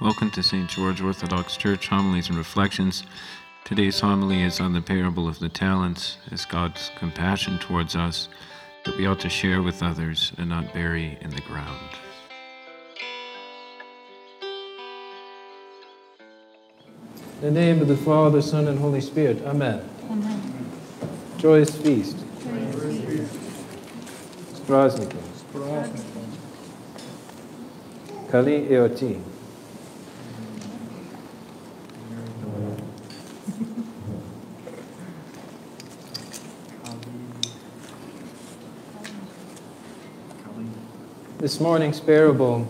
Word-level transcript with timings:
Welcome 0.00 0.30
to 0.30 0.44
St. 0.44 0.70
George 0.70 1.00
Orthodox 1.00 1.56
Church 1.56 1.88
Homilies 1.88 2.28
and 2.28 2.38
Reflections. 2.38 3.02
Today's 3.64 3.98
homily 3.98 4.44
is 4.44 4.60
on 4.60 4.72
the 4.72 4.80
parable 4.80 5.26
of 5.26 5.40
the 5.40 5.48
talents 5.48 6.18
as 6.30 6.44
God's 6.44 6.92
compassion 6.96 7.58
towards 7.58 7.96
us 7.96 8.28
that 8.84 8.96
we 8.96 9.06
ought 9.06 9.18
to 9.18 9.28
share 9.28 9.60
with 9.60 9.82
others 9.82 10.32
and 10.38 10.48
not 10.48 10.72
bury 10.72 11.18
in 11.20 11.30
the 11.30 11.40
ground. 11.40 11.90
In 17.42 17.54
the 17.54 17.60
name 17.60 17.80
of 17.80 17.88
the 17.88 17.96
Father, 17.96 18.40
Son, 18.40 18.68
and 18.68 18.78
Holy 18.78 19.00
Spirit. 19.00 19.42
Amen. 19.46 19.82
Amen. 20.08 20.70
Joyous 21.38 21.74
feast. 21.74 22.18
Joyous 22.44 23.02
feast. 23.04 23.34
Kali 28.30 28.68
This 41.48 41.60
morning's 41.60 41.98
parable 41.98 42.68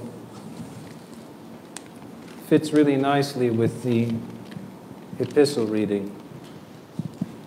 fits 2.46 2.72
really 2.72 2.94
nicely 2.94 3.50
with 3.50 3.82
the 3.82 4.14
epistle 5.18 5.66
reading, 5.66 6.14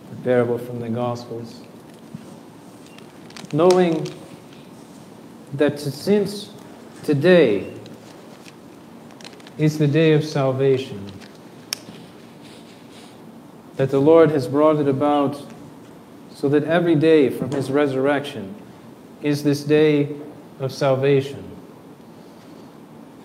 the 0.09 0.23
parable 0.25 0.57
from 0.57 0.81
the 0.81 0.89
Gospels. 0.89 1.61
Knowing 3.53 4.09
that 5.53 5.79
since 5.79 6.49
today 7.03 7.73
is 9.57 9.77
the 9.77 9.87
day 9.87 10.11
of 10.11 10.25
salvation, 10.25 11.13
that 13.77 13.89
the 13.89 14.01
Lord 14.01 14.31
has 14.31 14.49
brought 14.49 14.81
it 14.81 14.89
about 14.89 15.41
so 16.35 16.49
that 16.49 16.65
every 16.65 16.95
day 16.95 17.29
from 17.29 17.51
his 17.53 17.71
resurrection 17.71 18.53
is 19.21 19.43
this 19.43 19.63
day 19.63 20.13
of 20.61 20.71
salvation. 20.71 21.43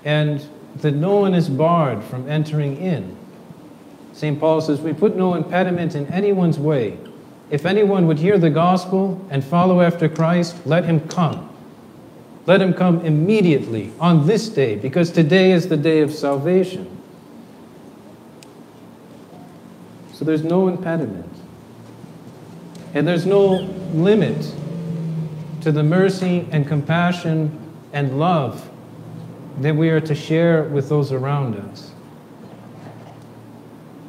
And 0.04 0.44
that 0.76 0.92
no 0.92 1.16
one 1.16 1.34
is 1.34 1.48
barred 1.48 2.02
from 2.04 2.28
entering 2.28 2.76
in. 2.76 3.16
St. 4.12 4.38
Paul 4.38 4.60
says, 4.60 4.80
We 4.80 4.92
put 4.92 5.16
no 5.16 5.34
impediment 5.34 5.94
in 5.94 6.06
anyone's 6.06 6.58
way. 6.58 6.98
If 7.50 7.66
anyone 7.66 8.06
would 8.06 8.18
hear 8.18 8.38
the 8.38 8.50
gospel 8.50 9.24
and 9.30 9.44
follow 9.44 9.80
after 9.80 10.08
Christ, 10.08 10.66
let 10.66 10.84
him 10.84 11.00
come. 11.08 11.50
Let 12.46 12.60
him 12.60 12.74
come 12.74 13.04
immediately 13.04 13.92
on 14.00 14.26
this 14.26 14.48
day, 14.48 14.76
because 14.76 15.10
today 15.10 15.52
is 15.52 15.68
the 15.68 15.76
day 15.76 16.00
of 16.00 16.12
salvation. 16.12 16.90
So 20.12 20.24
there's 20.24 20.44
no 20.44 20.68
impediment. 20.68 21.32
And 22.94 23.06
there's 23.06 23.26
no 23.26 23.68
limit 23.92 24.54
to 25.66 25.72
the 25.72 25.82
mercy 25.82 26.46
and 26.52 26.68
compassion 26.68 27.50
and 27.92 28.20
love 28.20 28.70
that 29.58 29.74
we 29.74 29.90
are 29.90 30.00
to 30.00 30.14
share 30.14 30.62
with 30.62 30.88
those 30.88 31.10
around 31.10 31.56
us. 31.56 31.90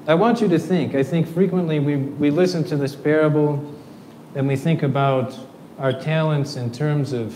I 0.06 0.14
want 0.14 0.40
you 0.40 0.48
to 0.50 0.60
think. 0.60 0.94
I 0.94 1.02
think 1.02 1.28
frequently 1.28 1.80
we, 1.80 1.96
we 1.96 2.30
listen 2.30 2.64
to 2.66 2.78
this 2.78 2.96
parable 2.96 3.74
and 4.36 4.48
we 4.48 4.56
think 4.56 4.84
about 4.84 5.36
our 5.80 5.92
talents 5.92 6.58
in 6.58 6.72
terms 6.72 7.12
of, 7.12 7.36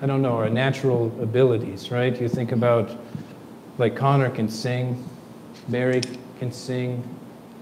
I 0.00 0.06
don't 0.06 0.22
know, 0.22 0.36
our 0.36 0.48
natural 0.48 1.06
abilities, 1.20 1.90
right? 1.90 2.20
You 2.20 2.28
think 2.28 2.52
about, 2.52 2.88
like 3.78 3.96
Connor 3.96 4.30
can 4.30 4.48
sing, 4.48 5.04
Mary 5.66 6.02
can 6.38 6.52
sing, 6.52 7.02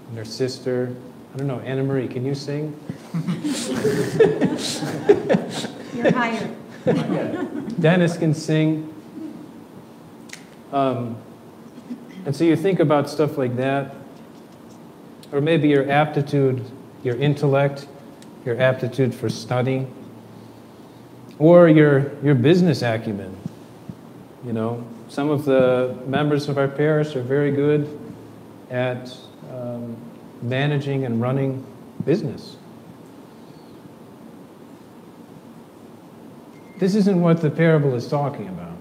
and 0.09 0.19
her 0.19 0.23
sister. 0.23 0.95
I 1.37 1.41
don't 1.41 1.49
know, 1.49 1.59
Anna 1.59 1.83
Marie, 1.83 2.07
can 2.07 2.25
you 2.25 2.33
sing? 2.33 2.75
You're 5.93 6.11
hired. 6.11 6.49
Dennis 7.79 8.17
can 8.17 8.33
sing. 8.33 8.91
Um, 10.73 11.15
and 12.25 12.35
so 12.35 12.43
you 12.43 12.55
think 12.55 12.79
about 12.79 13.07
stuff 13.07 13.37
like 13.37 13.55
that, 13.57 13.93
or 15.31 15.39
maybe 15.39 15.67
your 15.67 15.87
aptitude, 15.91 16.65
your 17.03 17.17
intellect, 17.17 17.87
your 18.43 18.59
aptitude 18.59 19.13
for 19.13 19.29
study, 19.29 19.85
or 21.37 21.69
your, 21.69 22.13
your 22.23 22.33
business 22.33 22.81
acumen. 22.81 23.37
You 24.43 24.53
know, 24.53 24.83
some 25.07 25.29
of 25.29 25.45
the 25.45 25.95
members 26.07 26.49
of 26.49 26.57
our 26.57 26.67
parish 26.67 27.15
are 27.15 27.21
very 27.21 27.51
good 27.51 27.87
at 28.71 29.15
um, 29.53 29.95
managing 30.41 31.05
and 31.05 31.21
running 31.21 31.65
business. 32.05 32.57
This 36.79 36.93
isn't 36.93 37.19
what 37.19 37.41
the 37.41 37.49
parable 37.49 37.95
is 37.95 38.07
talking 38.07 38.47
about. 38.47 38.77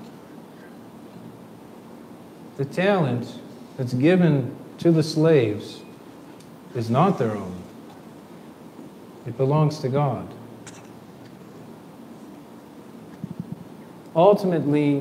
The 2.59 2.65
talent 2.65 3.41
that's 3.77 3.95
given 3.95 4.55
to 4.79 4.91
the 4.91 5.03
slaves 5.03 5.81
is 6.75 6.91
not 6.91 7.19
their 7.19 7.33
own, 7.33 7.63
it 9.27 9.37
belongs 9.37 9.79
to 9.81 9.89
God. 9.89 10.29
Ultimately, 14.15 15.01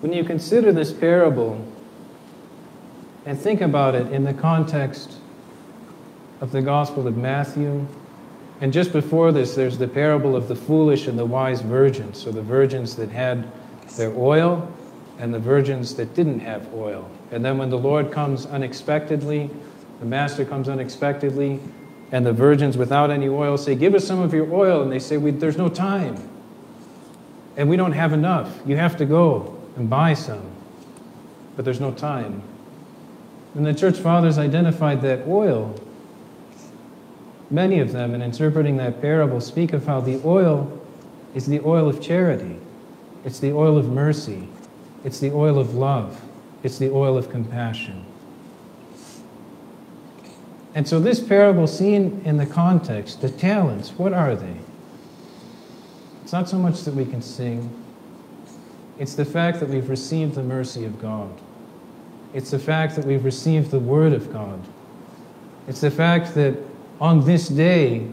when 0.00 0.12
you 0.12 0.22
consider 0.24 0.72
this 0.72 0.92
parable 0.92 1.66
and 3.24 3.38
think 3.38 3.62
about 3.62 3.94
it 3.94 4.12
in 4.12 4.24
the 4.24 4.34
context 4.34 5.18
of 6.40 6.52
the 6.52 6.62
Gospel 6.62 7.06
of 7.06 7.16
Matthew, 7.16 7.86
and 8.60 8.72
just 8.72 8.92
before 8.92 9.32
this, 9.32 9.54
there's 9.54 9.78
the 9.78 9.88
parable 9.88 10.36
of 10.36 10.48
the 10.48 10.56
foolish 10.56 11.06
and 11.06 11.18
the 11.18 11.24
wise 11.24 11.60
virgins. 11.60 12.22
So 12.22 12.30
the 12.30 12.42
virgins 12.42 12.96
that 12.96 13.10
had 13.10 13.50
their 13.96 14.16
oil 14.16 14.72
and 15.18 15.34
the 15.34 15.38
virgins 15.38 15.94
that 15.96 16.14
didn't 16.14 16.40
have 16.40 16.72
oil. 16.72 17.10
And 17.30 17.44
then 17.44 17.58
when 17.58 17.70
the 17.70 17.78
Lord 17.78 18.12
comes 18.12 18.46
unexpectedly, 18.46 19.50
the 20.00 20.06
master 20.06 20.44
comes 20.44 20.68
unexpectedly, 20.68 21.60
and 22.12 22.24
the 22.24 22.32
virgins 22.32 22.76
without 22.76 23.10
any 23.10 23.28
oil 23.28 23.56
say, 23.56 23.74
Give 23.74 23.94
us 23.94 24.06
some 24.06 24.20
of 24.20 24.32
your 24.32 24.52
oil. 24.52 24.82
And 24.82 24.90
they 24.90 24.98
say, 24.98 25.16
There's 25.16 25.58
no 25.58 25.68
time. 25.68 26.16
And 27.56 27.68
we 27.68 27.76
don't 27.76 27.92
have 27.92 28.12
enough. 28.12 28.60
You 28.66 28.76
have 28.76 28.96
to 28.96 29.04
go 29.04 29.60
and 29.76 29.90
buy 29.90 30.14
some. 30.14 30.50
But 31.56 31.64
there's 31.64 31.80
no 31.80 31.92
time. 31.92 32.42
And 33.54 33.64
the 33.64 33.74
church 33.74 33.98
fathers 33.98 34.38
identified 34.38 35.02
that 35.02 35.26
oil 35.28 35.78
Many 37.50 37.78
of 37.80 37.92
them, 37.92 38.14
in 38.14 38.22
interpreting 38.22 38.76
that 38.78 39.00
parable, 39.00 39.40
speak 39.40 39.72
of 39.72 39.86
how 39.86 40.00
the 40.00 40.20
oil 40.24 40.80
is 41.34 41.46
the 41.46 41.60
oil 41.60 41.88
of 41.88 42.00
charity, 42.00 42.58
it's 43.24 43.38
the 43.38 43.52
oil 43.52 43.76
of 43.76 43.88
mercy, 43.88 44.48
it's 45.04 45.20
the 45.20 45.30
oil 45.32 45.58
of 45.58 45.74
love, 45.74 46.20
it's 46.62 46.78
the 46.78 46.90
oil 46.90 47.18
of 47.18 47.30
compassion. 47.30 48.04
And 50.74 50.88
so, 50.88 50.98
this 50.98 51.20
parable, 51.20 51.66
seen 51.66 52.22
in 52.24 52.36
the 52.36 52.46
context, 52.46 53.20
the 53.20 53.30
talents, 53.30 53.90
what 53.90 54.12
are 54.12 54.34
they? 54.34 54.56
It's 56.22 56.32
not 56.32 56.48
so 56.48 56.58
much 56.58 56.82
that 56.82 56.94
we 56.94 57.04
can 57.04 57.22
sing, 57.22 57.70
it's 58.98 59.14
the 59.14 59.24
fact 59.24 59.60
that 59.60 59.68
we've 59.68 59.88
received 59.88 60.34
the 60.34 60.42
mercy 60.42 60.84
of 60.84 61.00
God. 61.00 61.30
It's 62.32 62.50
the 62.50 62.58
fact 62.58 62.96
that 62.96 63.04
we've 63.04 63.24
received 63.24 63.70
the 63.70 63.78
Word 63.78 64.12
of 64.12 64.32
God. 64.32 64.60
It's 65.68 65.80
the 65.80 65.90
fact 65.90 66.34
that 66.34 66.56
on 67.04 67.22
this 67.26 67.48
day, 67.48 68.08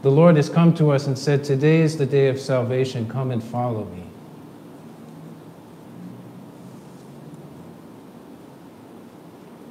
the 0.00 0.10
Lord 0.10 0.36
has 0.36 0.48
come 0.48 0.72
to 0.76 0.90
us 0.90 1.06
and 1.06 1.18
said, 1.18 1.44
Today 1.44 1.82
is 1.82 1.98
the 1.98 2.06
day 2.06 2.28
of 2.28 2.40
salvation. 2.40 3.06
Come 3.06 3.30
and 3.30 3.44
follow 3.44 3.84
me. 3.84 4.04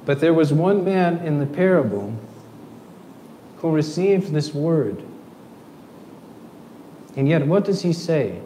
But 0.06 0.20
there 0.20 0.32
was 0.32 0.52
one 0.52 0.84
man 0.84 1.18
in 1.26 1.40
the 1.40 1.46
parable 1.46 2.14
who 3.56 3.72
received 3.72 4.32
this 4.32 4.54
word. 4.54 5.02
And 7.16 7.28
yet, 7.28 7.44
what 7.44 7.64
does 7.64 7.82
he 7.82 7.92
say? 7.92 8.40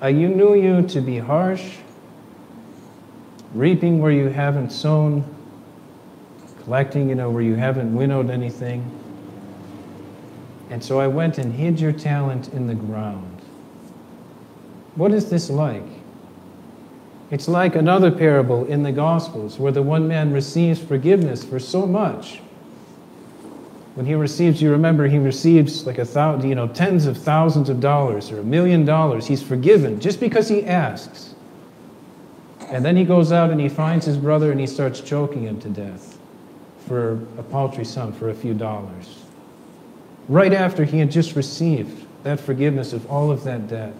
I 0.00 0.10
knew 0.10 0.56
you 0.56 0.82
to 0.88 1.00
be 1.00 1.18
harsh, 1.18 1.76
reaping 3.54 4.00
where 4.00 4.10
you 4.10 4.30
haven't 4.30 4.70
sown 4.70 5.37
collecting, 6.68 7.08
you 7.08 7.14
know, 7.14 7.30
where 7.30 7.42
you 7.42 7.54
haven't 7.54 7.94
winnowed 7.94 8.28
anything. 8.28 8.84
And 10.68 10.84
so 10.84 11.00
I 11.00 11.06
went 11.06 11.38
and 11.38 11.50
hid 11.50 11.80
your 11.80 11.92
talent 11.92 12.48
in 12.48 12.66
the 12.66 12.74
ground. 12.74 13.40
What 14.94 15.10
is 15.12 15.30
this 15.30 15.48
like? 15.48 15.86
It's 17.30 17.48
like 17.48 17.74
another 17.74 18.10
parable 18.10 18.66
in 18.66 18.82
the 18.82 18.92
Gospels 18.92 19.58
where 19.58 19.72
the 19.72 19.80
one 19.80 20.06
man 20.06 20.30
receives 20.30 20.78
forgiveness 20.78 21.42
for 21.42 21.58
so 21.58 21.86
much. 21.86 22.42
When 23.94 24.04
he 24.04 24.12
receives, 24.12 24.60
you 24.60 24.70
remember, 24.70 25.08
he 25.08 25.16
receives 25.16 25.86
like 25.86 25.96
a 25.96 26.04
thousand, 26.04 26.46
you 26.50 26.54
know, 26.54 26.68
tens 26.68 27.06
of 27.06 27.16
thousands 27.16 27.70
of 27.70 27.80
dollars 27.80 28.30
or 28.30 28.40
a 28.40 28.44
million 28.44 28.84
dollars. 28.84 29.26
He's 29.26 29.42
forgiven 29.42 30.00
just 30.00 30.20
because 30.20 30.48
he 30.48 30.66
asks. 30.66 31.34
And 32.66 32.84
then 32.84 32.94
he 32.94 33.04
goes 33.04 33.32
out 33.32 33.48
and 33.48 33.58
he 33.58 33.70
finds 33.70 34.04
his 34.04 34.18
brother 34.18 34.50
and 34.50 34.60
he 34.60 34.66
starts 34.66 35.00
choking 35.00 35.44
him 35.44 35.58
to 35.62 35.70
death 35.70 36.17
for 36.88 37.20
a 37.38 37.42
paltry 37.42 37.84
sum, 37.84 38.12
for 38.12 38.30
a 38.30 38.34
few 38.34 38.54
dollars. 38.54 39.22
Right 40.28 40.52
after 40.52 40.84
he 40.84 40.98
had 40.98 41.10
just 41.10 41.36
received 41.36 42.06
that 42.24 42.40
forgiveness 42.40 42.92
of 42.92 43.08
all 43.10 43.30
of 43.30 43.44
that 43.44 43.68
debt. 43.68 43.94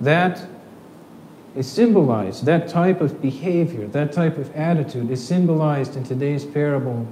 That 0.00 0.44
is 1.54 1.70
symbolized, 1.70 2.44
that 2.46 2.68
type 2.68 3.00
of 3.00 3.22
behavior, 3.22 3.86
that 3.88 4.12
type 4.12 4.38
of 4.38 4.54
attitude 4.56 5.10
is 5.10 5.26
symbolized 5.26 5.96
in 5.96 6.04
today's 6.04 6.44
parable 6.44 7.06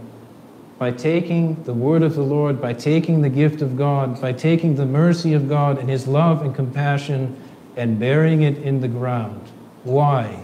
by 0.78 0.90
taking 0.90 1.62
the 1.64 1.74
word 1.74 2.02
of 2.02 2.14
the 2.14 2.22
Lord, 2.22 2.60
by 2.60 2.72
taking 2.72 3.20
the 3.20 3.28
gift 3.28 3.60
of 3.60 3.76
God, 3.76 4.20
by 4.20 4.32
taking 4.32 4.76
the 4.76 4.86
mercy 4.86 5.34
of 5.34 5.48
God 5.48 5.78
and 5.78 5.90
his 5.90 6.06
love 6.06 6.42
and 6.42 6.54
compassion 6.54 7.36
and 7.76 7.98
burying 7.98 8.42
it 8.42 8.58
in 8.58 8.80
the 8.80 8.88
ground. 8.88 9.46
Why? 9.84 10.42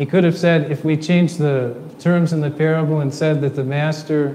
He 0.00 0.06
could 0.06 0.24
have 0.24 0.38
said, 0.38 0.72
if 0.72 0.82
we 0.82 0.96
change 0.96 1.36
the 1.36 1.76
terms 1.98 2.32
in 2.32 2.40
the 2.40 2.50
parable 2.50 3.00
and 3.00 3.12
said 3.12 3.42
that 3.42 3.54
the 3.54 3.62
master, 3.62 4.34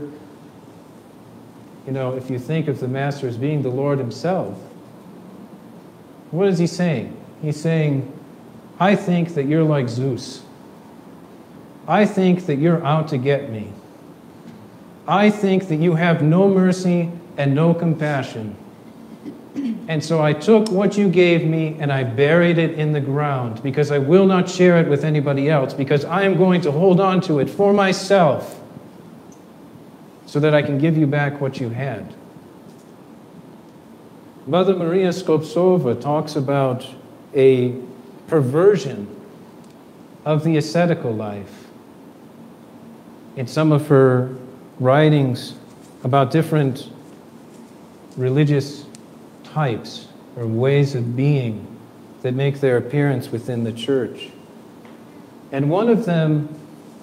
you 1.87 1.91
know, 1.91 2.15
if 2.15 2.29
you 2.29 2.37
think 2.37 2.67
of 2.67 2.79
the 2.79 2.87
master 2.87 3.27
as 3.27 3.35
being 3.35 3.63
the 3.63 3.69
Lord 3.69 3.97
himself, 3.97 4.55
what 6.29 6.47
is 6.49 6.59
he 6.59 6.67
saying? 6.67 7.19
He's 7.41 7.59
saying, 7.59 8.13
I 8.79 8.95
think 8.95 9.33
that 9.33 9.45
you're 9.45 9.63
like 9.63 9.89
Zeus. 9.89 10.43
I 11.87 12.05
think 12.05 12.45
that 12.45 12.57
you're 12.57 12.85
out 12.85 13.07
to 13.07 13.17
get 13.17 13.49
me. 13.49 13.71
I 15.07 15.31
think 15.31 15.67
that 15.69 15.77
you 15.77 15.95
have 15.95 16.21
no 16.21 16.47
mercy 16.47 17.09
and 17.37 17.55
no 17.55 17.73
compassion. 17.73 18.55
And 19.87 20.03
so 20.03 20.21
I 20.21 20.33
took 20.33 20.69
what 20.69 20.97
you 20.97 21.09
gave 21.09 21.45
me 21.45 21.77
and 21.79 21.91
I 21.91 22.03
buried 22.03 22.57
it 22.57 22.77
in 22.77 22.91
the 22.91 22.99
ground 22.99 23.61
because 23.63 23.91
I 23.91 23.99
will 23.99 24.25
not 24.25 24.49
share 24.49 24.79
it 24.79 24.87
with 24.89 25.05
anybody 25.05 25.49
else 25.49 25.73
because 25.73 26.03
I 26.05 26.23
am 26.23 26.35
going 26.37 26.61
to 26.61 26.71
hold 26.71 26.99
on 26.99 27.21
to 27.21 27.39
it 27.39 27.49
for 27.49 27.71
myself 27.71 28.59
so 30.25 30.39
that 30.39 30.53
I 30.53 30.61
can 30.61 30.77
give 30.77 30.97
you 30.97 31.07
back 31.07 31.39
what 31.39 31.59
you 31.59 31.69
had. 31.69 32.13
Mother 34.47 34.75
Maria 34.75 35.09
Skobtsova 35.09 35.99
talks 35.99 36.35
about 36.35 36.85
a 37.33 37.75
perversion 38.27 39.07
of 40.25 40.43
the 40.43 40.57
ascetical 40.57 41.13
life 41.13 41.67
in 43.35 43.47
some 43.47 43.71
of 43.71 43.87
her 43.87 44.35
writings 44.79 45.55
about 46.03 46.31
different 46.31 46.89
religious 48.17 48.85
types 49.55 50.09
or 50.35 50.45
ways 50.45 50.95
of 50.95 51.15
being 51.15 51.65
that 52.23 52.33
make 52.33 52.59
their 52.59 52.75
appearance 52.75 53.31
within 53.31 53.63
the 53.63 53.71
church. 53.71 54.27
And 55.53 55.69
one 55.69 55.87
of 55.87 56.03
them 56.05 56.49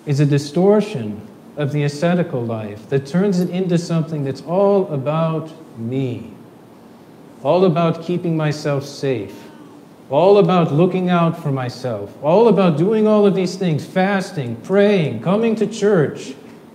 is 0.05 0.21
a 0.21 0.27
distortion 0.27 1.27
of 1.57 1.73
the 1.73 1.85
ascetical 1.85 2.45
life 2.45 2.91
that 2.91 3.07
turns 3.07 3.41
it 3.41 3.49
into 3.49 3.79
something 3.79 4.25
that's 4.25 4.43
all 4.43 4.87
about 4.93 5.51
me, 5.79 6.31
all 7.43 7.65
about 7.65 8.03
keeping 8.03 8.37
myself 8.37 8.85
safe, 8.85 9.49
all 10.11 10.37
about 10.37 10.75
looking 10.75 11.09
out 11.09 11.43
for 11.43 11.51
myself, 11.51 12.15
all 12.23 12.49
about 12.49 12.77
doing 12.77 13.07
all 13.07 13.25
of 13.25 13.35
these 13.35 13.57
things 13.57 13.87
fasting, 13.87 14.57
praying, 14.57 15.23
coming 15.23 15.57
to 15.57 15.67
church, 15.67 16.35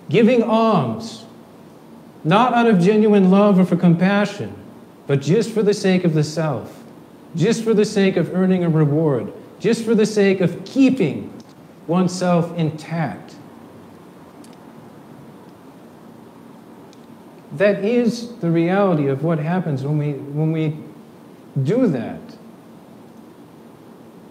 giving 0.09 0.41
alms, 0.41 1.25
not 2.23 2.53
out 2.55 2.65
of 2.65 2.79
genuine 2.79 3.29
love 3.29 3.59
or 3.59 3.65
for 3.65 3.75
compassion, 3.75 4.55
but 5.07 5.21
just 5.21 5.51
for 5.51 5.63
the 5.63 5.73
sake 5.73 6.03
of 6.03 6.13
the 6.13 6.23
self, 6.23 6.83
just 7.35 7.63
for 7.63 7.73
the 7.73 7.85
sake 7.85 8.17
of 8.17 8.33
earning 8.35 8.63
a 8.63 8.69
reward, 8.69 9.31
just 9.59 9.83
for 9.83 9.95
the 9.95 10.05
sake 10.05 10.41
of 10.41 10.63
keeping 10.65 11.33
oneself 11.87 12.55
intact. 12.57 13.35
That 17.53 17.83
is 17.83 18.35
the 18.37 18.51
reality 18.51 19.07
of 19.07 19.23
what 19.23 19.39
happens 19.39 19.83
when 19.83 19.97
we, 19.97 20.13
when 20.13 20.51
we 20.51 20.77
do 21.63 21.87
that. 21.87 22.19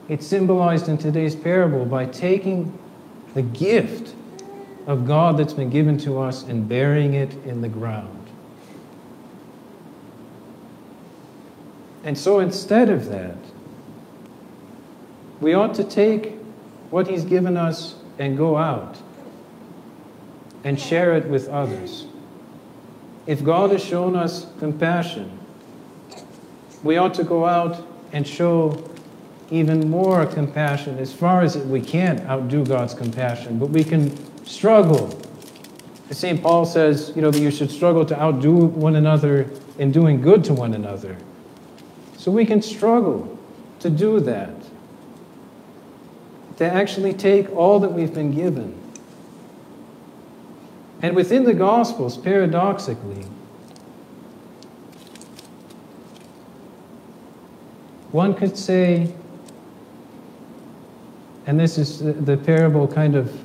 It's 0.08 0.26
symbolized 0.26 0.88
in 0.88 0.99
today's 0.99 1.34
parable 1.34 1.84
by 1.84 2.06
taking 2.06 2.78
the 3.34 3.43
gift 3.43 4.14
of 4.87 5.06
God 5.06 5.37
that's 5.37 5.52
been 5.52 5.70
given 5.70 5.99
to 5.99 6.20
us 6.20 6.44
and 6.44 6.69
burying 6.69 7.14
it 7.14 7.32
in 7.44 7.61
the 7.61 7.69
ground. 7.69 8.25
And 12.06 12.17
so 12.17 12.38
instead 12.38 12.88
of 12.88 13.06
that, 13.06 13.37
we 15.41 15.55
ought 15.55 15.75
to 15.75 15.82
take 15.82 16.35
what 16.91 17.08
He's 17.08 17.25
given 17.25 17.56
us 17.56 17.97
and 18.20 18.38
go 18.38 18.56
out 18.56 18.97
and 20.62 20.81
share 20.81 21.14
it 21.17 21.26
with 21.26 21.49
others. 21.49 22.06
If 23.26 23.43
God 23.43 23.73
has 23.73 23.85
shown 23.85 24.14
us 24.14 24.47
compassion, 24.61 25.37
we 26.85 26.97
ought 26.97 27.12
to 27.14 27.25
go 27.25 27.44
out 27.44 27.85
and 28.12 28.26
show 28.26 28.88
even 29.50 29.91
more 29.91 30.26
compassion 30.26 30.99
as 31.00 31.12
far 31.12 31.43
as 31.43 31.56
we 31.59 31.81
can't 31.81 32.20
outdo 32.20 32.64
God's 32.64 32.94
compassion, 32.94 33.59
but 33.59 33.70
we 33.70 33.82
can 33.82 34.14
struggle. 34.47 35.11
St. 36.12 36.41
Paul 36.41 36.67
says, 36.67 37.12
you 37.17 37.23
know, 37.23 37.32
that 37.32 37.41
you 37.41 37.50
should 37.50 37.70
struggle 37.70 38.06
to 38.06 38.20
outdo 38.20 38.55
one 38.55 38.94
another 38.94 39.50
in 39.81 39.91
doing 39.91 40.20
good 40.20 40.44
to 40.44 40.55
one 40.55 40.75
another. 40.75 41.17
So 42.26 42.32
we 42.32 42.44
can 42.44 42.61
struggle 42.61 43.38
to 43.78 43.88
do 43.88 44.19
that, 44.19 44.52
to 46.56 46.64
actually 46.64 47.12
take 47.12 47.49
all 47.55 47.78
that 47.78 47.93
we've 47.93 48.12
been 48.12 48.34
given. 48.34 48.76
And 51.02 51.14
within 51.14 51.44
the 51.44 51.55
Gospels, 51.55 52.17
paradoxically, 52.17 53.23
one 58.11 58.34
could 58.34 58.58
say, 58.58 59.14
and 61.46 61.61
this 61.61 61.78
is 61.78 62.00
the 62.00 62.37
parable 62.37 62.88
kind 62.88 63.14
of 63.14 63.40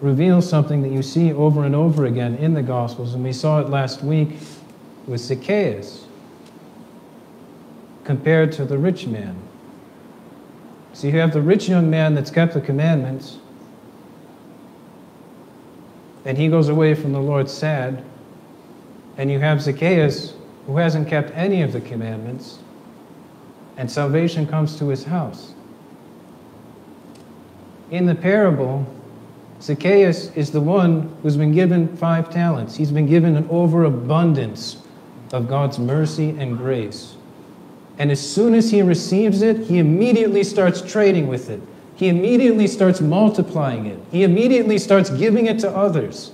reveals 0.00 0.48
something 0.48 0.82
that 0.82 0.90
you 0.90 1.04
see 1.04 1.32
over 1.32 1.62
and 1.62 1.76
over 1.76 2.06
again 2.06 2.34
in 2.38 2.54
the 2.54 2.62
Gospels, 2.62 3.14
and 3.14 3.22
we 3.22 3.32
saw 3.32 3.60
it 3.60 3.68
last 3.68 4.02
week 4.02 4.30
with 5.06 5.20
Zacchaeus 5.20 6.06
compared 8.04 8.52
to 8.52 8.64
the 8.64 8.78
rich 8.78 9.06
man. 9.06 9.36
So 10.92 11.06
you 11.06 11.18
have 11.18 11.32
the 11.32 11.40
rich 11.40 11.68
young 11.68 11.88
man 11.88 12.14
that's 12.14 12.30
kept 12.30 12.54
the 12.54 12.60
commandments, 12.60 13.38
and 16.24 16.36
he 16.36 16.48
goes 16.48 16.68
away 16.68 16.94
from 16.94 17.12
the 17.12 17.20
Lord 17.20 17.48
sad. 17.48 18.04
And 19.16 19.30
you 19.30 19.38
have 19.38 19.60
Zacchaeus 19.60 20.34
who 20.66 20.76
hasn't 20.76 21.08
kept 21.08 21.30
any 21.34 21.62
of 21.62 21.72
the 21.72 21.80
commandments, 21.80 22.58
and 23.76 23.90
salvation 23.90 24.46
comes 24.46 24.78
to 24.78 24.88
his 24.88 25.04
house. 25.04 25.54
In 27.90 28.06
the 28.06 28.14
parable, 28.14 28.86
Zacchaeus 29.60 30.34
is 30.36 30.50
the 30.50 30.60
one 30.60 31.14
who's 31.22 31.36
been 31.36 31.52
given 31.52 31.96
five 31.96 32.30
talents. 32.30 32.76
He's 32.76 32.92
been 32.92 33.06
given 33.06 33.36
an 33.36 33.46
overabundance 33.50 34.82
of 35.32 35.48
God's 35.48 35.78
mercy 35.78 36.30
and 36.38 36.56
grace. 36.56 37.16
And 38.00 38.10
as 38.10 38.18
soon 38.18 38.54
as 38.54 38.70
he 38.70 38.80
receives 38.80 39.42
it, 39.42 39.66
he 39.66 39.76
immediately 39.76 40.42
starts 40.42 40.80
trading 40.80 41.26
with 41.26 41.50
it. 41.50 41.60
He 41.94 42.08
immediately 42.08 42.66
starts 42.66 43.02
multiplying 43.02 43.84
it. 43.84 43.98
He 44.10 44.24
immediately 44.24 44.78
starts 44.78 45.10
giving 45.10 45.44
it 45.44 45.58
to 45.58 45.70
others. 45.70 46.32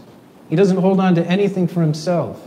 He 0.48 0.54
doesn't 0.54 0.76
hold 0.76 1.00
on 1.00 1.16
to 1.16 1.26
anything 1.26 1.66
for 1.66 1.80
himself. 1.80 2.40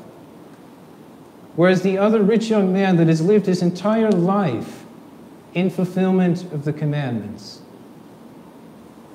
Whereas 1.57 1.81
the 1.81 1.97
other 1.97 2.23
rich 2.23 2.49
young 2.49 2.71
man 2.71 2.95
that 2.95 3.07
has 3.07 3.21
lived 3.21 3.45
his 3.45 3.61
entire 3.61 4.09
life 4.09 4.85
in 5.53 5.69
fulfillment 5.69 6.43
of 6.53 6.63
the 6.63 6.71
commandments, 6.71 7.59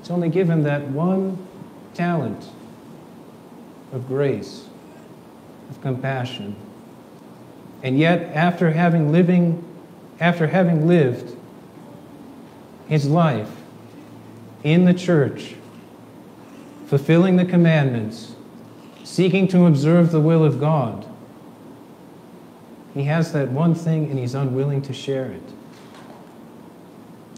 it's 0.01 0.11
only 0.11 0.29
given 0.29 0.65
that 0.65 0.87
one 0.89 1.39
talent 1.95 2.45
of 3.91 4.07
grace, 4.07 4.67
of 5.71 5.81
compassion. 5.81 6.57
And 7.83 7.99
yet, 7.99 8.21
after 8.35 8.71
having 8.71 9.11
living 9.11 9.65
after 10.21 10.47
having 10.47 10.87
lived 10.87 11.37
his 12.89 13.07
life 13.07 13.51
in 14.63 14.85
the 14.85 14.95
church, 14.95 15.55
fulfilling 16.87 17.37
the 17.37 17.45
commandments, 17.45 18.35
seeking 19.03 19.49
to 19.49 19.67
observe 19.67 20.11
the 20.11 20.21
will 20.21 20.45
of 20.45 20.61
God, 20.61 21.07
he 22.95 23.05
has 23.05 23.33
that 23.33 23.49
one 23.49 23.75
thing 23.75 24.11
and 24.11 24.19
he's 24.19 24.35
unwilling 24.35 24.81
to 24.83 24.93
share 24.93 25.27
it. 25.27 25.43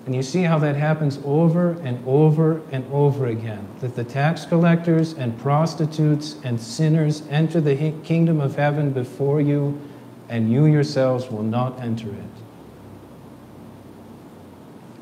And 0.05 0.15
you 0.15 0.23
see 0.23 0.43
how 0.43 0.59
that 0.61 0.77
happens 0.77 1.19
over 1.25 1.73
and 1.83 2.01
over 2.07 2.63
and 2.71 2.85
over 2.93 3.27
again 3.27 3.67
that 3.81 3.97
the 3.97 4.05
tax 4.05 4.45
collectors 4.45 5.15
and 5.15 5.37
prostitutes 5.41 6.37
and 6.45 6.61
sinners 6.61 7.25
enter 7.29 7.61
the 7.61 7.93
kingdom 8.05 8.41
of 8.41 8.55
heaven 8.55 8.93
before 8.93 9.41
you, 9.41 9.81
and 10.29 10.53
you 10.53 10.67
yourselves 10.67 11.29
will 11.29 11.43
not 11.43 11.81
enter 11.81 12.09
it. 12.09 12.46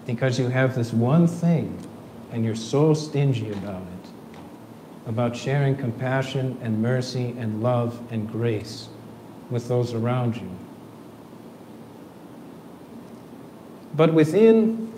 Because 0.07 0.39
you 0.39 0.49
have 0.49 0.75
this 0.75 0.93
one 0.93 1.27
thing 1.27 1.79
and 2.33 2.45
you're 2.45 2.55
so 2.55 2.95
stingy 2.95 3.51
about 3.53 3.83
it, 3.83 4.11
about 5.07 5.37
sharing 5.37 5.77
compassion 5.77 6.59
and 6.63 6.83
mercy 6.83 7.35
and 7.39 7.63
love 7.63 8.01
and 8.11 8.31
grace 8.31 8.89
with 9.51 9.69
those 9.69 9.95
around 9.95 10.37
you. 10.37 10.51
But 13.95 14.13
within, 14.13 14.93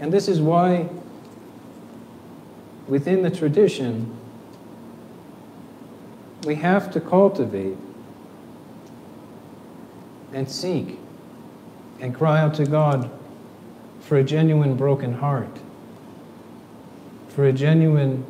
and 0.00 0.12
this 0.12 0.28
is 0.28 0.40
why 0.40 0.88
within 2.86 3.22
the 3.22 3.30
tradition, 3.30 4.16
we 6.44 6.54
have 6.56 6.92
to 6.92 7.00
cultivate 7.00 7.76
and 10.32 10.50
seek 10.50 10.98
and 12.00 12.14
cry 12.14 12.40
out 12.40 12.54
to 12.54 12.64
God 12.64 13.10
for 14.12 14.18
a 14.18 14.22
genuine 14.22 14.76
broken 14.76 15.14
heart, 15.14 15.58
for 17.28 17.46
a 17.46 17.52
genuine 17.54 18.22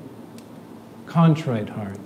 contrite 1.06 1.70
heart. 1.70 1.98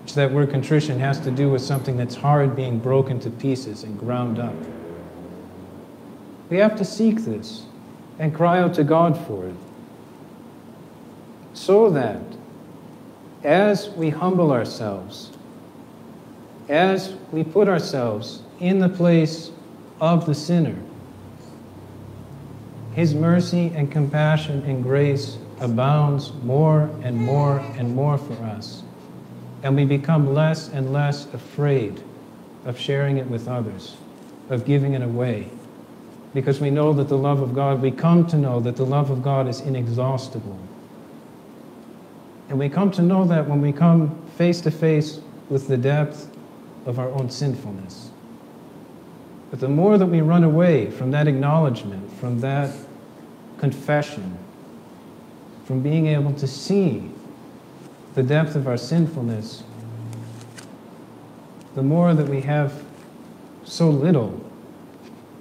Which 0.00 0.14
that 0.14 0.32
word 0.32 0.48
contrition 0.48 0.98
has 0.98 1.20
to 1.20 1.30
do 1.30 1.50
with 1.50 1.60
something 1.60 1.98
that's 1.98 2.14
hard 2.14 2.56
being 2.56 2.78
broken 2.78 3.20
to 3.20 3.30
pieces 3.30 3.82
and 3.82 3.98
ground 3.98 4.38
up. 4.38 4.54
We 6.48 6.56
have 6.56 6.74
to 6.78 6.84
seek 6.86 7.18
this 7.26 7.66
and 8.18 8.34
cry 8.34 8.58
out 8.60 8.72
to 8.76 8.84
God 8.84 9.22
for 9.26 9.48
it. 9.48 9.54
So 11.52 11.90
that 11.90 12.22
as 13.44 13.90
we 13.90 14.08
humble 14.08 14.50
ourselves, 14.50 15.30
as 16.70 17.12
we 17.32 17.44
put 17.44 17.68
ourselves 17.68 18.40
in 18.60 18.78
the 18.78 18.88
place 18.88 19.50
of 20.00 20.24
the 20.24 20.34
sinner, 20.34 20.78
His 22.94 23.14
mercy 23.14 23.72
and 23.74 23.90
compassion 23.90 24.62
and 24.64 24.82
grace 24.82 25.38
abounds 25.60 26.32
more 26.42 26.90
and 27.02 27.16
more 27.16 27.58
and 27.76 27.94
more 27.94 28.18
for 28.18 28.34
us. 28.44 28.82
And 29.62 29.76
we 29.76 29.84
become 29.84 30.34
less 30.34 30.68
and 30.68 30.92
less 30.92 31.26
afraid 31.32 32.02
of 32.64 32.78
sharing 32.78 33.16
it 33.16 33.26
with 33.26 33.48
others, 33.48 33.96
of 34.50 34.64
giving 34.64 34.92
it 34.92 35.02
away. 35.02 35.48
Because 36.34 36.60
we 36.60 36.70
know 36.70 36.92
that 36.92 37.08
the 37.08 37.16
love 37.16 37.40
of 37.40 37.54
God, 37.54 37.80
we 37.80 37.90
come 37.90 38.26
to 38.26 38.36
know 38.36 38.60
that 38.60 38.76
the 38.76 38.86
love 38.86 39.10
of 39.10 39.22
God 39.22 39.48
is 39.48 39.60
inexhaustible. 39.60 40.58
And 42.48 42.58
we 42.58 42.68
come 42.68 42.90
to 42.92 43.02
know 43.02 43.24
that 43.24 43.48
when 43.48 43.60
we 43.60 43.72
come 43.72 44.14
face 44.36 44.60
to 44.62 44.70
face 44.70 45.20
with 45.48 45.68
the 45.68 45.76
depth 45.76 46.28
of 46.84 46.98
our 46.98 47.08
own 47.10 47.30
sinfulness. 47.30 48.11
But 49.52 49.60
the 49.60 49.68
more 49.68 49.98
that 49.98 50.06
we 50.06 50.22
run 50.22 50.44
away 50.44 50.90
from 50.90 51.10
that 51.10 51.28
acknowledgement, 51.28 52.10
from 52.14 52.40
that 52.40 52.74
confession, 53.58 54.38
from 55.66 55.82
being 55.82 56.06
able 56.06 56.32
to 56.32 56.46
see 56.46 57.10
the 58.14 58.22
depth 58.22 58.56
of 58.56 58.66
our 58.66 58.78
sinfulness, 58.78 59.62
the 61.74 61.82
more 61.82 62.14
that 62.14 62.26
we 62.26 62.40
have 62.40 62.82
so 63.62 63.90
little 63.90 64.42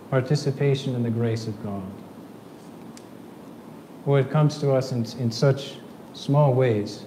participation 0.09 0.93
in 0.93 1.03
the 1.03 1.09
grace 1.09 1.47
of 1.47 1.63
God. 1.63 1.89
Or 4.05 4.19
it 4.19 4.29
comes 4.29 4.57
to 4.57 4.73
us 4.73 4.91
in, 4.91 5.05
in 5.21 5.31
such 5.31 5.75
small 6.13 6.53
ways, 6.53 7.05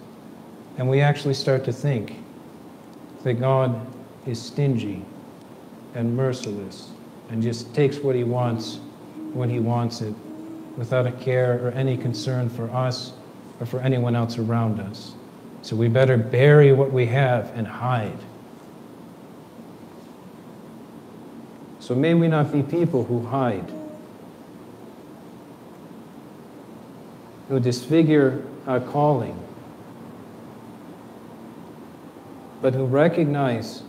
and 0.79 0.89
we 0.89 1.03
actually 1.03 1.35
start 1.35 1.65
to 1.65 1.73
think 1.73 2.25
that 3.25 3.35
God 3.35 3.79
is 4.27 4.41
stingy 4.41 5.05
and 5.95 6.17
merciless 6.17 6.94
and 7.31 7.43
just 7.43 7.75
takes 7.75 7.99
what 7.99 8.15
he 8.15 8.25
wants 8.25 8.79
when 9.33 9.51
he 9.51 9.59
wants 9.59 10.01
it 10.01 10.15
without 10.77 11.07
a 11.07 11.13
care 11.13 11.65
or 11.65 11.71
any 11.73 11.97
concern 11.97 12.49
for 12.49 12.71
us 12.71 13.13
or 13.61 13.67
for 13.67 13.81
anyone 13.81 14.15
else 14.17 14.39
around 14.39 14.81
us. 14.81 15.15
So 15.63 15.77
we 15.77 15.89
better 15.89 16.17
bury 16.17 16.73
what 16.73 16.93
we 16.93 17.07
have 17.07 17.51
and 17.57 17.67
hide. 17.67 18.19
So 21.81 21.95
may 21.95 22.15
we 22.15 22.29
not 22.29 22.53
be 22.53 22.63
people 22.63 23.05
who 23.05 23.27
hide, 23.27 23.71
who 27.49 27.61
disfigure 27.61 28.43
our 28.67 28.81
calling, 28.81 29.39
but 32.63 32.75
who 32.75 32.87
recognize 32.87 33.83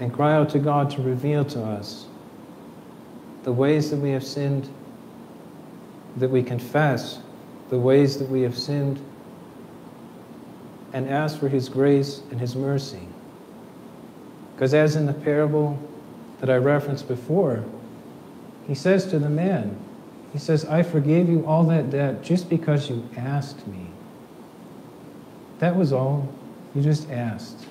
and 0.00 0.12
cry 0.12 0.34
out 0.34 0.48
to 0.50 0.58
God 0.58 0.90
to 0.90 1.02
reveal 1.02 1.44
to 1.44 1.62
us 1.62 2.06
the 3.44 3.52
ways 3.52 3.90
that 3.90 3.98
we 3.98 4.10
have 4.10 4.24
sinned, 4.24 4.68
that 6.16 6.30
we 6.30 6.42
confess 6.42 7.20
the 7.68 7.78
ways 7.78 8.18
that 8.18 8.28
we 8.28 8.42
have 8.42 8.58
sinned, 8.58 8.98
and 10.92 11.08
ask 11.08 11.38
for 11.38 11.48
His 11.48 11.68
grace 11.68 12.22
and 12.30 12.40
His 12.40 12.56
mercy. 12.56 13.06
Because, 14.54 14.74
as 14.74 14.96
in 14.96 15.06
the 15.06 15.12
parable 15.12 15.78
that 16.40 16.50
I 16.50 16.56
referenced 16.56 17.06
before, 17.06 17.64
He 18.66 18.74
says 18.74 19.06
to 19.06 19.18
the 19.18 19.30
man, 19.30 19.78
He 20.32 20.38
says, 20.38 20.64
I 20.64 20.82
forgave 20.82 21.28
you 21.28 21.46
all 21.46 21.64
that 21.64 21.90
debt 21.90 22.22
just 22.22 22.48
because 22.48 22.90
you 22.90 23.08
asked 23.16 23.66
me. 23.68 23.86
That 25.60 25.76
was 25.76 25.92
all. 25.92 26.32
You 26.74 26.82
just 26.82 27.10
asked. 27.10 27.66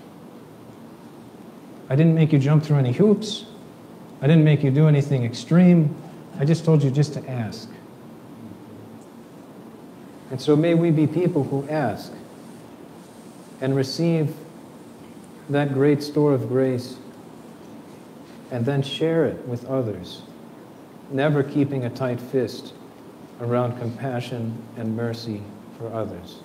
I 1.89 1.96
didn't 1.96 2.13
make 2.13 2.31
you 2.31 2.39
jump 2.39 2.63
through 2.63 2.77
any 2.77 2.93
hoops. 2.93 3.46
I 4.22 4.27
didn't 4.27 4.43
make 4.43 4.63
you 4.63 4.69
do 4.69 4.88
anything 4.88 5.25
extreme. 5.25 5.96
I 6.39 6.46
just 6.46 6.63
told 6.63 6.84
you 6.84 6.91
just 6.91 7.13
to 7.15 7.29
ask. 7.29 7.69
And 10.29 10.39
so 10.39 10.55
may 10.55 10.75
we 10.75 10.91
be 10.91 11.08
people 11.08 11.43
who 11.43 11.67
ask 11.67 12.13
and 13.62 13.75
receive 13.75 14.36
that 15.50 15.74
great 15.74 16.03
store 16.03 16.34
of 16.34 16.48
grace 16.48 16.98
and 18.51 18.65
then 18.65 18.84
share 18.84 19.25
it 19.25 19.46
with 19.48 19.65
others, 19.65 20.22
never 21.12 21.41
keeping 21.41 21.86
a 21.86 21.89
tight 21.89 22.22
fist 22.22 22.74
around 23.41 23.79
compassion 23.79 24.62
and 24.77 24.96
mercy 24.96 25.41
for 25.77 25.91
others. 25.93 26.39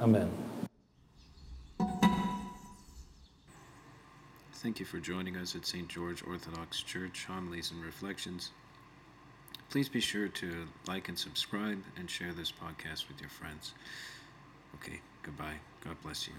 Amen. 0.00 0.45
Thank 4.66 4.80
you 4.80 4.84
for 4.84 4.98
joining 4.98 5.36
us 5.36 5.54
at 5.54 5.64
St. 5.64 5.86
George 5.86 6.24
Orthodox 6.26 6.82
Church 6.82 7.26
Homilies 7.28 7.70
and 7.70 7.84
Reflections. 7.84 8.50
Please 9.70 9.88
be 9.88 10.00
sure 10.00 10.26
to 10.26 10.66
like 10.88 11.08
and 11.08 11.16
subscribe 11.16 11.84
and 11.96 12.10
share 12.10 12.32
this 12.32 12.50
podcast 12.50 13.06
with 13.06 13.20
your 13.20 13.30
friends. 13.30 13.74
Okay, 14.74 14.98
goodbye. 15.22 15.60
God 15.84 15.94
bless 16.02 16.26
you. 16.26 16.34